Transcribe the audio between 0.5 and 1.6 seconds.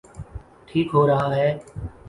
ٹھیک ہو رہا ہے۔